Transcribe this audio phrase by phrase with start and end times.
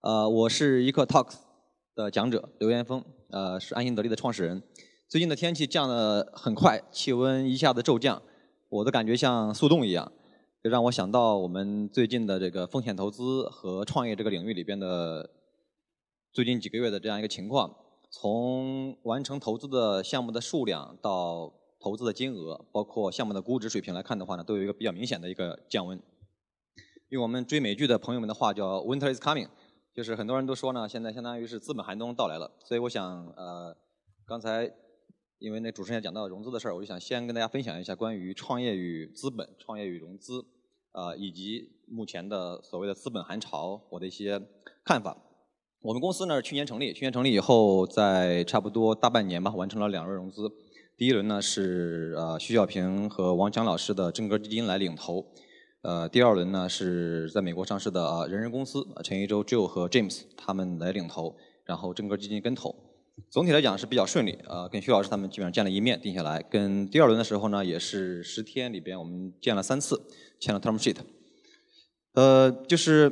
[0.00, 1.34] 呃，我是一刻 Talks
[1.96, 4.62] 的讲者刘岩峰，呃，是安心得利的创始人。
[5.08, 8.22] 最近的天气降得很快，气温一下子骤降，
[8.68, 10.12] 我的感觉像速冻一样，
[10.62, 15.30] 就让我想到我们最近的这个风险投资和创业这个领域里边的
[16.32, 17.74] 最近几个月的这样一个情况。
[18.08, 26.00] 从完成投资的项目的数量到投资的金额，包括项目的估值水平来看的话呢，都有一个比较明显的一个降温。
[27.08, 29.48] 用我们追美剧的朋友们的话叫 “Winter is coming”。
[29.98, 33.76] 就是很多人都说呢，现在相当于是资本寒冬到来了，所以我想，呃，
[34.24, 34.72] 刚才
[35.40, 40.46] 因为那主持人也讲到融资的事儿，我就想先跟大家分享一下关于创业与资本、创业与融资，
[40.92, 44.40] 呃，以及目前的所谓的资本寒潮，我的一些
[44.84, 45.20] 看法。
[45.80, 50.48] 我们公司呢，去年成立，去年成立以后，在差不多大半年吧，完成了两轮融资。
[50.96, 55.26] 第一轮呢是呃徐小平和王强老师的正格基金来领投。
[55.82, 62.74] 呃，第二轮呢是在美国上市的呃人人公司，陈一舟、Joe 和 James 他们来领投，然后正格基金跟投。
[63.30, 66.42] 总体来讲是比较顺利，呃，跟徐老师他们基本上见了一面，定下来。
[66.42, 70.02] 跟第二轮的时候呢，也是十天里边我们见了三次，
[70.40, 70.96] 签了 term sheet。
[72.14, 73.08] 呃，就是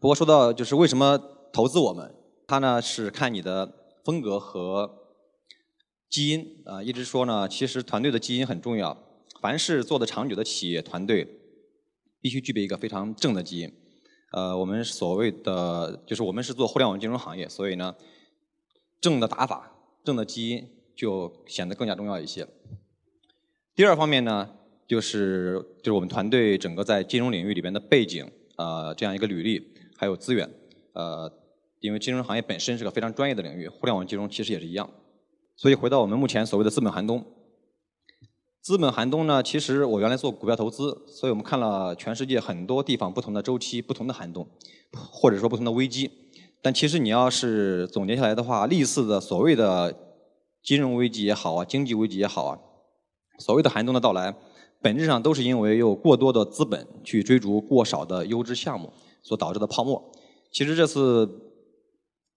[0.00, 1.20] 不过说到就是为什么
[1.52, 2.14] 投资我们，
[2.46, 3.70] 他呢是看你的
[4.02, 4.90] 风格和
[6.08, 8.96] 基因啊，一直说呢，其实团队的基因很重要，
[9.42, 11.42] 凡是做的长久的企业团队。
[12.26, 13.72] 必须具备一个非常正的基因，
[14.32, 17.94] 呃，我们所谓的就是我们是做互联网金融行业，所以呢，
[19.00, 19.70] 正的打法、
[20.02, 22.44] 正的基因就显得更加重要一些。
[23.76, 24.50] 第二方面呢，
[24.88, 29.64] 就是就是我们团队整个在金融领域里边的背景，呃，这样一个履历
[29.96, 30.50] 还有资源，
[30.94, 31.32] 呃，
[31.78, 34.90] 因为金融行业本身是个非常专业的领域，互联网金融其实也是一样。
[35.54, 37.24] 所以回到我们目前所谓的资本寒冬。
[38.66, 39.40] 资本寒冬呢？
[39.40, 44.44] 其实我原来做股票投资，所以我们看了全世界很多地方不同的周期、不同的寒冬，
[44.92, 46.10] 或者说不同的危机。
[46.60, 49.94] 但其实你要是总结下来的话，历次的所谓的
[50.64, 52.58] 金融危机也好啊，经济危机也好啊，
[53.38, 54.34] 所谓的寒冬的到来，
[54.82, 58.92] 本质上都是因为有过多的资本去追逐过少的优质项目
[59.22, 60.10] 所导致的泡沫。
[60.50, 61.30] 其实这次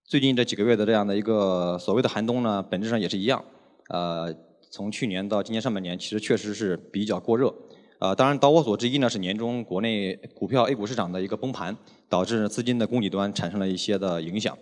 [0.05, 3.43] 最近这几个月的这样的一个所谓的寒冬呢，本质上也是一样，
[3.89, 4.31] 呃。
[4.71, 7.53] 从去年到今年上半年，其实确实是比较过热，
[7.99, 11.75] 呃，当然导火索之一呢是年中国内股票 A 股市场的一个崩盘，
[12.07, 14.57] 导致资金的供给端产生了一些的影响，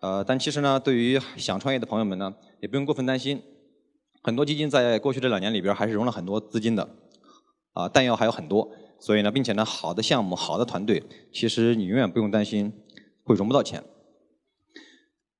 [0.00, 3.42] 呃，但其实呢，对于想创业的朋友们呢，也不用过分担心，
[4.22, 6.88] 很多基金在过去这两年里边还是融了很多资金的，
[7.72, 8.70] 啊，弹药还有很多，
[9.00, 12.72] 所以呢，并且呢，好的项目、好的团队，其实你永远不用担心
[13.24, 13.82] 会融不到钱。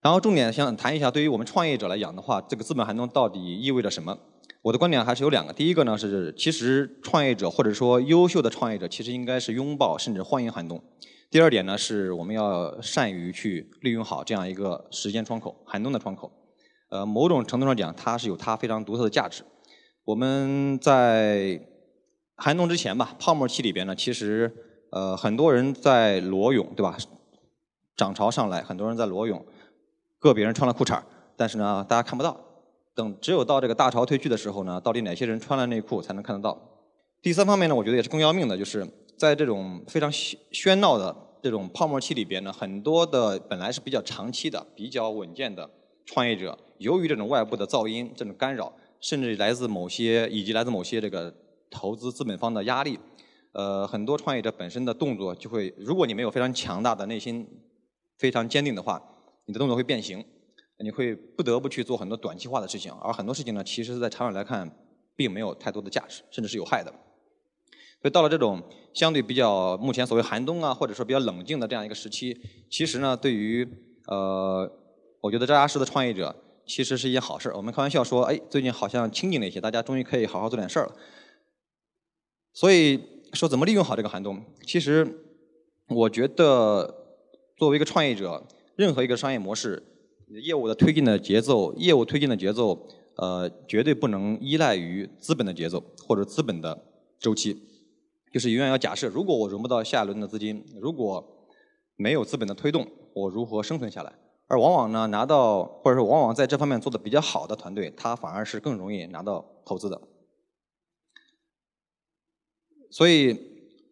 [0.01, 4.17] 然后重点想谈一下，对于我们创业者来讲的话，这个资本寒冬到底意味着什么？
[4.63, 5.53] 我的观点还是有两个。
[5.53, 10.81] 第一个呢是，其实创业者或者说优秀的创业者，其实应该是拥抱甚至欢迎寒冬。
[11.31, 16.31] 第二点呢是，我们要善于去利用好这样一个时间窗口，寒冬的窗口。
[16.91, 19.43] 呃，某种程度上讲，它是有它非常独特的价值。
[20.05, 21.61] 我们在
[22.37, 24.55] 寒冬之前吧，泡沫期里边呢，其实
[24.93, 26.97] 呃很多人在裸泳，对吧？
[27.97, 29.45] 涨潮上来，很多人在裸泳。
[30.19, 31.01] 个别人穿了裤衩
[31.37, 32.39] 但是呢，大家看不到。
[32.95, 36.61] 等只有到这个大潮退去的时候呢，到底哪些人穿了内裤才能看得到？
[37.23, 38.85] 第三方面呢，我觉得也是更要命的，就是
[39.17, 45.71] 在这种非常喧喧闹的这种泡沫期里边呢，很多的本来是比较长期的、比较稳健的
[46.05, 51.33] 创业者，由于这种外部的噪音、这种干扰，甚至来自某些以及来自某些这个
[51.71, 52.99] 投资资本方的压力，
[53.53, 57.47] 呃，很多创业者本身的动作就会，如果你没有非常强大的内心、
[58.19, 59.01] 非常坚定的话。
[59.49, 60.23] 你的动作会变形，
[60.79, 64.71] 你会不得不去做很多短期化的事情，而很多事情呢，其实是在长远来看，
[65.17, 66.93] 并没有太多的价值，甚至是有害的。
[68.03, 72.39] 所以到了这种相对比较目前所谓寒冬啊，或者说比较冷静的这样一个时期，
[72.71, 73.67] 其实呢，对于
[74.07, 74.71] 呃，
[75.23, 77.51] 我觉得扎扎实实的创业者，其实是一件好事。
[77.55, 80.95] 我们开玩笑说，哎，最近好像清静了一些，大家终于可以好好做点事儿了。
[82.53, 84.45] 所以说，怎么利用好这个寒冬？
[84.67, 85.25] 其实，
[85.89, 87.17] 我觉得
[87.57, 88.47] 作为一个创业者。
[88.79, 89.83] 任何一个商业模式，
[90.29, 92.87] 业务的推进的节奏，业务推进的节奏，
[93.17, 96.87] 呃，绝对不能依赖于资本的节奏或者资本的
[97.19, 97.61] 周期。
[98.33, 101.49] 就是永远要假设，如果我融不到下一轮的资金，如果
[101.97, 104.13] 没有资本的推动，我如何生存下来？
[104.47, 110.01] 而往往呢，拿到或者说往往在这方面做的比较好的团队，他反而是更容易拿到投资的。
[112.93, 113.37] 所以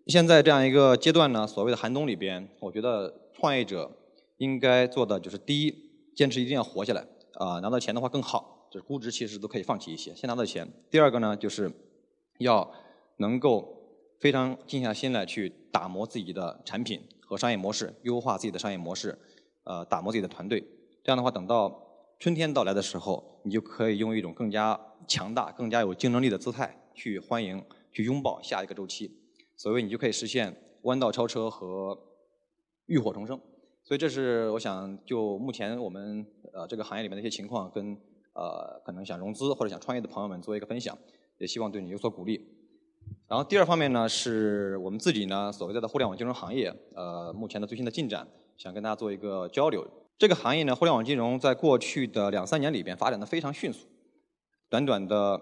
[0.06, 3.90] 现在这样一个阶段呢，所谓的寒冬里边，我觉得创业者。
[4.38, 5.74] 应该做的就是第一，
[6.14, 7.58] 坚持一定要活下来啊！
[7.60, 10.68] 拿到钱的话更好，就是估值其实都可以放弃一些，先拿到钱。
[10.90, 11.70] 第二个呢，就是
[12.38, 12.70] 要
[13.18, 13.74] 能够
[14.20, 19.18] 非常静下心来去打磨自己的产品和商业模式，优化自己的商业模式，
[19.64, 20.60] 呃，打磨自己的团队。
[21.02, 21.82] 这样的话，等到
[22.18, 29.10] 春天到来的时候，你就可以用一种更加强大、更加有竞争力的姿态去欢迎、去拥抱下一个周期。
[29.56, 31.98] 所谓你就可以实现弯道超车和
[32.86, 33.40] 浴火重生。
[33.86, 37.96] 所以这是我想就目前我们呃这个行业里面的一些情况，跟
[38.32, 40.98] 呃可能想融资或者想创业的朋友们做一个分享，
[41.38, 42.48] 也希望对你有所鼓励。
[43.28, 49.86] 然后第二方面呢，是我们自己呢所谓的互联网金融行业，呃目前的最新的进展，想跟大家做一个交流。
[50.18, 53.86] 这个行业呢，互联网金融在过去的两三年里边发展的非常迅速，
[54.68, 55.40] 短短的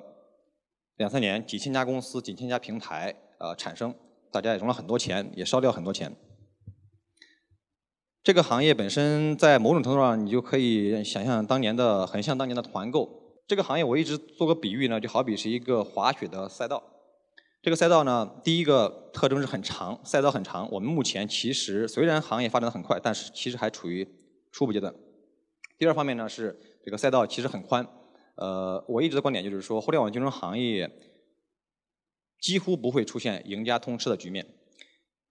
[0.98, 3.94] 两三年，几千家公司、几千家平台呃产生，
[4.30, 6.14] 大家也融了很多钱，也烧掉很多钱。
[8.24, 13.06] 这个行业本身在某种程度上，你就可以想象当年的很像当年的团购。
[13.46, 16.82] 这个行业我一直做个比喻呢，就好比是一个滑雪的赛道。
[17.60, 20.66] 这个赛道呢，第一个特征是很长，赛道很长。
[20.72, 24.08] 我们目前其实虽然行业发展的很快，但是其实还处于
[24.50, 24.94] 初步阶段。
[25.76, 27.86] 第二方面呢是这个赛道其实很宽。
[28.36, 30.90] 呃，我一直的观点就是说，互联网金融行业
[32.40, 34.46] 几乎不会出现赢家通吃的局面。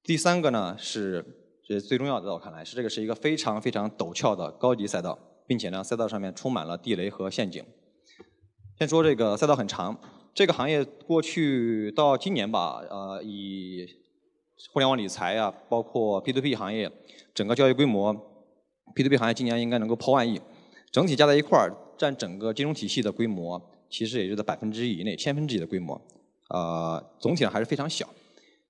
[0.03, 1.39] 第三个呢是。
[1.65, 5.17] 这最重要的，在我看来是这个是一个非常非常陡峭的高级赛道，
[5.47, 7.63] 并且呢，赛道上面充满了地雷和陷阱。
[8.77, 9.97] 先说这个赛道很长，
[10.33, 13.87] 这个行业过去到今年吧，呃，以
[14.73, 16.91] 互联网理财啊，包括 P2P 行业，
[17.33, 18.13] 整个交易规模
[18.93, 20.41] ，P2P 行业今年应该能够破万亿，
[20.91, 26.01] 整体加在一块儿，占整个金融体系的规模，其实也就在百分之一以内，千分之一的规模，
[26.49, 28.09] 呃，总体上还是非常小。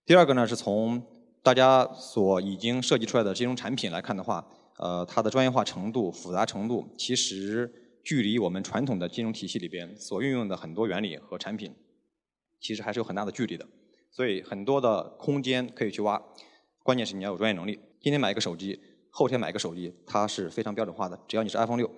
[0.05, 1.01] 第二个呢，是从
[1.43, 4.47] 大家所已经设计出来的金融产品来看的话，
[4.77, 7.69] 呃，它的专业化程度、复杂程度，其实
[8.01, 11.75] 距离我们传统的金融体系里边所运用的很多原理和产品，
[12.61, 13.67] 其实还是有很大的距离的。
[14.09, 16.21] 所以很多的空间可以去挖，
[16.81, 17.77] 关键是你要有专业能力。
[17.99, 18.79] 今天买一个手机，
[19.09, 21.19] 后天买一个手机，它是非常标准化的。
[21.27, 21.91] 只要你是 iPhone 六，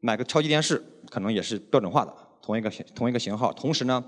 [0.00, 2.12] 买个超级电视，可能也是标准化的，
[2.42, 3.52] 同一个同一个型号。
[3.52, 4.04] 同时呢。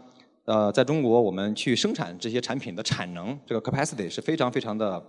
[0.46, 5.02] 呃，在中国，我们去生产这些产品的产能，这个 capacity 是非常非常的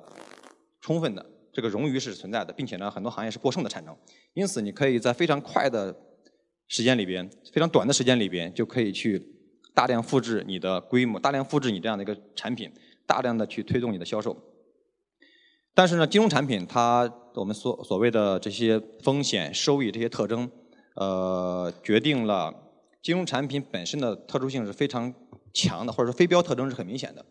[0.79, 3.95] 充分的，这个冗余是存在的，并且呢，很多行业是过剩的产能。
[4.33, 5.93] 因此，你可以在非常快的
[6.69, 9.21] 时间里边，非常短的时间里边，就可以去
[9.73, 12.71] 大量复制你的规模，大量复制你这样的一个产品，
[13.05, 14.35] 大量的去推动你的销售。
[15.73, 20.49] 但是呢，金融产品它我们所所谓的这些风险、收益这些特征，
[20.95, 22.64] 呃，决定了
[23.05, 25.13] 金融产品本身的特殊性是非常。
[25.57, 27.25] 强的或者说非标特征是很明显的，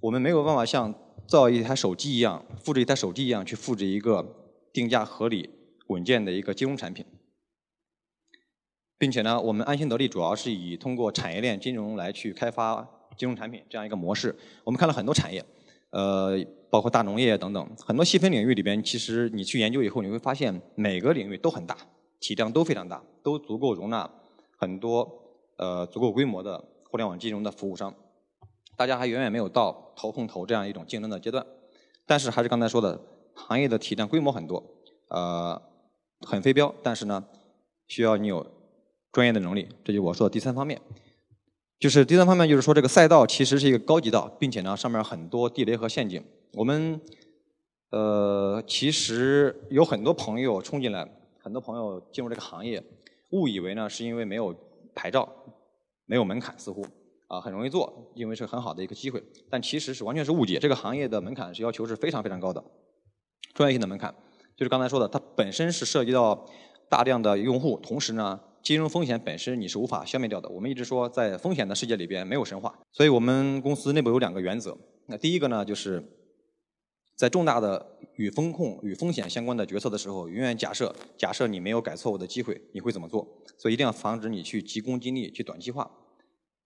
[0.00, 0.94] 我们没有办法像
[1.26, 5.50] 造一台手机一样，复制一台手机一样去复制一个定价合理、
[5.88, 7.04] 稳健的一个金融产品，
[8.96, 12.88] 并且呢，我们安心得利主要是以通过产业链金融来去开发
[13.18, 14.34] 金融产品这样一个模式。
[14.64, 15.44] 我们看了很多产业，
[15.90, 21.76] 呃，包括大农业等等，很多细分领域里边，其实你去研究以后，你会发现每个领域都很大，
[22.18, 24.10] 体量都非常大，都足够容纳
[24.60, 25.10] 很多
[25.56, 26.62] 呃足够规模的。
[26.92, 27.94] 互联网金融的服务商，
[28.76, 31.46] 大家还远远没有到头碰头这样一种竞争的阶段，
[32.04, 33.00] 但是还是刚才说的，
[33.32, 34.60] 行业的体量规模很多，
[35.06, 35.62] 呃，
[36.22, 37.24] 很非标，但是呢，
[37.86, 38.44] 需要你有
[39.12, 40.80] 专业的能力，这就我说的第三方面，
[41.78, 46.20] 就是第三方面就是说这个赛道其实是一个高级道，并且呢上面很多地雷和陷阱，
[46.54, 47.00] 我们
[47.90, 51.08] 呃其实有很多朋友冲进来，
[51.40, 52.82] 很多朋友进入这个行业，
[53.30, 54.54] 误以为呢是因为没有
[54.94, 55.28] 牌照。
[56.06, 56.84] 没有门槛，似乎
[57.28, 60.58] 啊很容易做，因为是很好的一个机会，但其实是完全是误解。
[60.58, 62.60] 这个行业的门槛是要求是非常非常高的，
[63.54, 64.12] 专业性的门槛，
[64.56, 66.44] 就是刚才说的，它本身是涉及到
[66.88, 70.48] 大量的用户，同时呢，金融风险本身你是无法消灭掉的。
[70.48, 74.76] 我们一直说，在风险的世界里边没有神话，所以我们公司内部有两个原则。
[75.06, 76.04] 那第一个呢，就是
[77.16, 77.89] 在重大的
[78.20, 83.26] 与风控与风险相关的决策的时候，永远假设假设你没有改错误的机会，你会怎么做？
[83.56, 85.90] 所以一定要防止你去急功近利，去短期化。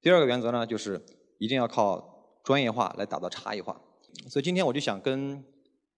[0.02, 1.00] 第二个原则呢，就是
[1.38, 3.80] 一定要靠专业化来打造差异化。
[4.28, 5.44] 所以今天我就想跟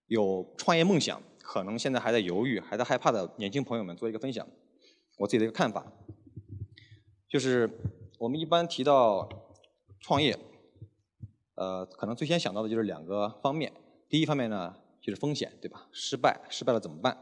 [0.09, 4.47] 有创业梦想、可能现在还在犹豫、还在害怕的年轻朋友们做一个分享，
[5.17, 5.91] 我自己的一个看法。
[7.31, 7.71] 就是
[8.19, 9.27] 我们一般提到
[10.01, 10.39] 创业，
[11.55, 13.73] 呃，可能最先想到的就是两个方面。
[14.11, 15.89] 第一方面呢，就是风险，对吧？
[15.93, 17.17] 失败，失败了怎么办？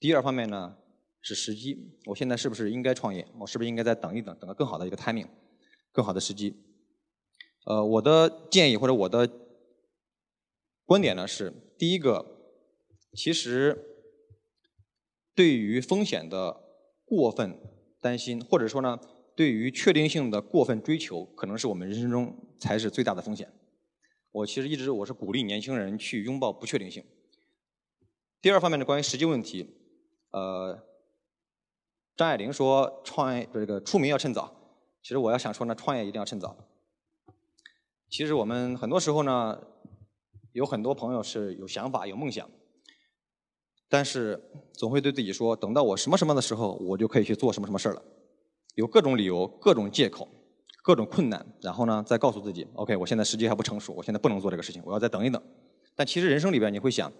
[0.00, 0.76] 第二方面呢，
[1.20, 1.96] 是时机。
[2.06, 3.24] 我现在是不是应该创业？
[3.38, 5.28] 我是不是应该再等一等，等到更好的一个 timing？
[5.92, 6.56] 更好的时机，
[7.64, 9.30] 呃，我的建议或者我的
[10.84, 12.26] 观点呢是：第一个，
[13.14, 13.78] 其实
[15.32, 16.60] 对于风险的
[17.04, 17.56] 过分
[18.00, 18.98] 担心，或者说呢，
[19.36, 23.48] 对于确定性的过分追求，可能是我们人生中才是最大的风险。
[24.32, 27.04] 我其实一直我是鼓励年轻人去拥抱不确定性。
[28.40, 29.76] 第二方面呢，关于实际问题，
[30.30, 30.82] 呃，
[32.16, 36.56] 张爱玲说创业这个出名要趁早，其实我要想说呢，创业一定要趁早。
[38.08, 39.62] 其实我们很多时候呢，
[40.52, 42.50] 有很多朋友是有想法、有梦想，
[43.88, 48.02] 但是总会对自己说，等到我什么什么的时候，我就可以去做什么什么事儿了。
[48.74, 50.26] 有各种理由、各种借口、
[50.82, 55.40] 各种困难，然后呢，再告诉自己，OK，我现在时机还不成熟，我现在不能做这个事情，我要再等一等。
[55.94, 57.12] 但其实人生里边你会想，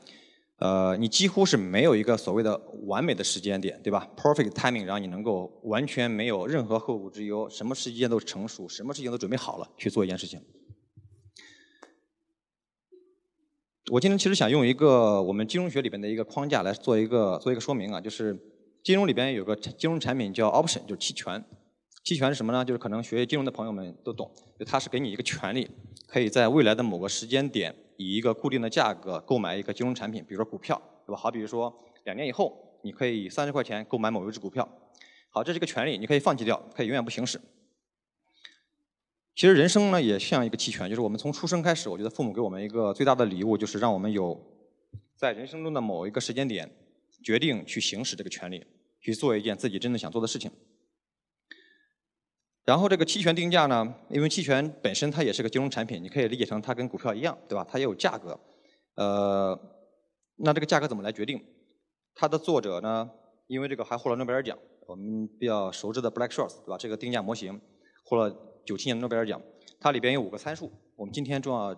[0.57, 10.41] 呃，你几乎是没有一个所谓的完美的时间点，对吧？Perfect timing，让你能够完全没有任何后顾之忧，什么时间都成熟，什么事情都准备好了去做一件事情。
[13.93, 18.37] 我今天其实想用一个我们金融学里边的一个框架来做一个做一个说明啊，就是
[18.83, 21.45] 金融里边有个金融产品叫 option，就是期权。
[22.05, 22.65] 期权是什么呢？
[22.65, 24.29] 就是可能学金融的朋友们都懂，
[24.59, 25.71] 就它是给你一个权利，
[26.07, 31.19] 可以在未来的某个时间点以一个固定的价格购买一个金融产品，比如说股票，对吧？
[31.19, 31.73] 好比如说
[32.05, 34.69] 两年以后你可以三十块钱购买某一只股票。
[35.31, 37.41] 好，这是一个权利，你可以放弃掉，可以永远不行使。
[39.35, 44.39] 其实人生呢也像一个期权，就是我们从出生开始，我觉得父母给我们一个最大的礼物，就是让我们有
[45.17, 46.71] 在人生中的某一个时间点
[47.23, 48.67] 决定去行使这个权利，
[49.01, 50.51] 去做一件自己真的想做的事情。
[52.65, 57.67] 然后这个期权定价呢，因为期权本身它也是个金融产品，你可以理解成它跟股票一样，对吧？
[57.69, 58.39] 它也有价格。
[58.97, 59.59] 呃，
[60.37, 61.43] 那这个价格怎么来决定？
[62.15, 63.11] 它的作者呢，
[63.47, 66.79] 因为这个还获了诺贝尔奖，我们比较熟知的 Black-Scholes，对吧？
[66.79, 67.61] 这个定价模型
[68.05, 68.49] 获了。
[68.65, 69.43] 九七年的诺贝尔奖，
[69.81, 71.77] 它里边有五个参数，我们今天重要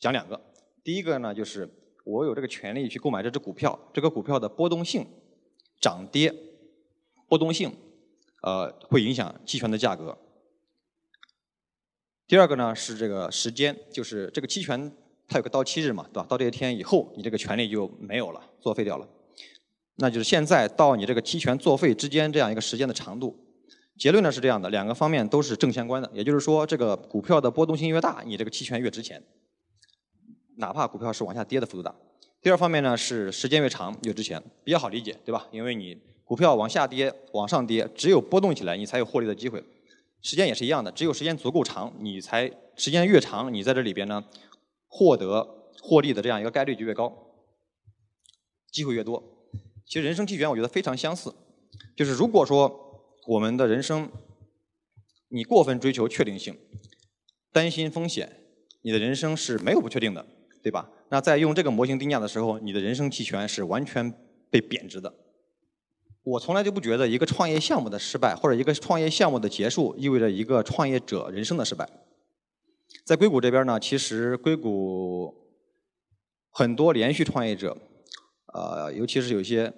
[0.00, 0.40] 讲两个。
[0.82, 1.68] 第一个呢，就是
[2.06, 5.06] 我有这个权利去购买这只股票，这个股票的波动性、
[5.82, 6.34] 涨跌
[7.28, 7.70] 波动性，
[8.42, 10.16] 呃，会影响期权的价格。
[12.26, 14.92] 第二个呢是这个时间，就是这个期权
[15.26, 16.26] 它有个到期日嘛，对吧？
[16.28, 19.08] 到这一天以后，你这个权利就没有了，作废掉了。
[19.96, 23.36] 那就是现在到你这个期权作废之间这样一个时间的长度。
[23.96, 29.20] 结论呢是这样的，两个方面都是正相关的，也就是说，这个股票的波动性越大，你这个期权越值钱，
[30.58, 31.92] 哪怕股票是往下跌的幅度大。
[32.40, 35.48] 第二方面呢是时间越长越值钱，比较好理解，对吧？
[35.50, 39.64] 因为你股票往下跌、往上跌，只有波动起来，你才有获利的机会。
[40.22, 44.22] 时间也是一样的，只有时间足够长，你才时间越长，你在这里边呢
[44.86, 47.12] 获得获利的这样一个概率就越高，
[48.70, 49.22] 机会越多。
[49.86, 51.34] 其实人生期权我觉得非常相似，
[51.96, 52.84] 就是如果说。
[53.26, 54.10] 我们的人生，
[55.28, 56.56] 你过分追求确定性，
[57.52, 58.40] 担心风险，
[58.80, 60.24] 你的人生是没有不确定的，
[60.62, 60.90] 对吧？
[61.10, 64.10] 那在用这个模型定价的时候，你的人生期权是完全
[64.48, 65.12] 被贬值的。
[66.30, 71.88] 我从来就不觉得一个创业项目的失败，或者一个创业项目的结束，意味着一个创业者人生的失败。
[73.04, 75.34] 在硅谷这边呢，其实硅谷
[76.50, 77.76] 很多连续创业者，
[78.52, 79.72] 呃，尤其是有些。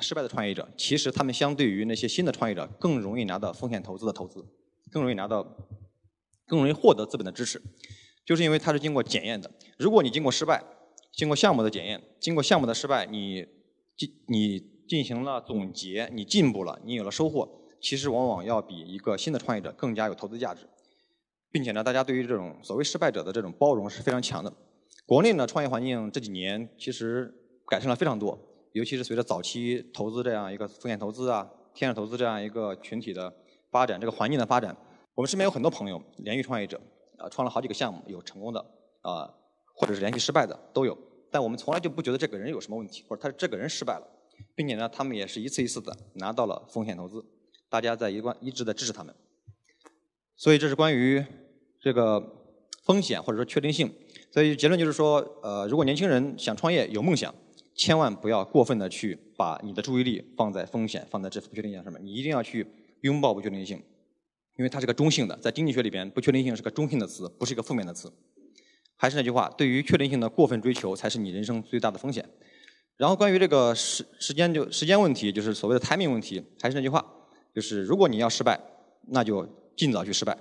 [0.00, 4.44] 失败的创业者，其实他们相对于那些新的创业者更容易拿到风险投资的投资，
[4.90, 5.40] 更容易拿到，
[6.48, 7.62] 更容易获得资本的支持，
[8.26, 9.48] 就是因为它是经过检验的。
[9.78, 10.64] 如果你经过失败，
[11.12, 13.46] 经过项目的检验，经过项目的失败，你
[13.96, 17.48] 经你进行了总结，你进步了，你有了收获，
[17.80, 20.68] 其实往往要比一个新的创业者更加有投资价值，
[21.50, 24.52] 并且呢，大家对于这种所谓失败者的这种包容是非常强的。
[25.06, 27.32] 国内呢，创业环境这几年其实
[27.68, 28.38] 改善了非常多。
[28.72, 33.32] 尤其是随着早期投资这样一个风险投资啊、天使投资这样一个群体的
[33.70, 34.76] 发展，这个环境的发展，
[35.14, 36.80] 我们身边有很多朋友连续创业者，
[37.18, 38.58] 啊，创了好几个项目，有成功的
[39.02, 39.32] 啊，
[39.76, 40.98] 或者是连续失败的都有。
[41.30, 44.06] 但我们从来就不觉得这个人有什么问题，或者他这个人失败了，
[44.54, 47.24] 并且呢，他们也是一次一次的拿到了风险投资，
[47.68, 49.14] 大家在一贯一直在支持他们。
[50.36, 51.24] 所以这是关于
[51.80, 52.22] 这个
[52.84, 53.92] 风险或者说确定性。
[54.30, 57.34] 所以结论就是说，呃，如果年轻人想创业有梦想。
[57.76, 62.00] 千万不要过分的去把你的注意力放在风险、放在这不确定性上面。
[62.04, 62.64] 你一定要去
[63.00, 63.82] 拥抱不确定性，
[64.56, 65.36] 因为它是个中性的。
[65.38, 68.12] 在经济学里边，不确定性是个中性的词，不是一个负面的词。
[68.94, 72.24] 还是那句话，对于确定性的过分追求，才是你人生最大的风险。
[72.96, 77.04] 然后关于这个时时间就时间问题，就是所谓的 timing 问题，还是那句话，
[77.54, 78.60] 就是如果你要失败，
[79.08, 79.46] 那就
[79.76, 80.38] 尽早去失败，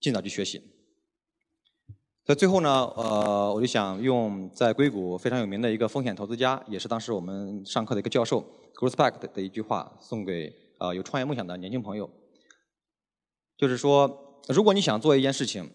[0.00, 0.62] 尽早去学习。
[2.24, 8.40] 在最后呢，呃，我就想用在硅谷非常有名的一个风险投资家，也是当时我们上课的一个教授
[8.74, 12.08] g r o s b a c k 的一句话，送给呃有创业梦想的年轻朋友，
[13.56, 15.70] 就是说，如果你想做一件事情，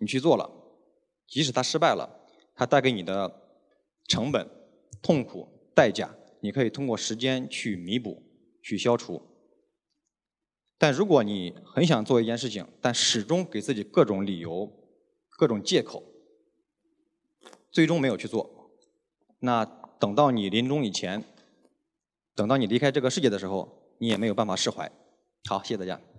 [0.00, 0.50] 你去做了，
[1.28, 2.08] 即使它失败了，
[2.54, 3.42] 它带给你的
[4.08, 4.48] 成本、
[5.04, 8.20] 痛苦、代价，你可以通过时间去弥补、
[8.60, 9.22] 去消除。
[10.76, 14.80] 但如果你很想做一件事情，但始终给自己各种理由。
[15.36, 16.00] 各种借口，
[17.72, 18.70] 最终没有去做，
[19.40, 21.24] 那等到你临终以前，
[22.36, 24.88] 等到你离开这个世界的时候，你也没有办法释怀。
[25.48, 26.13] 好，谢谢大家。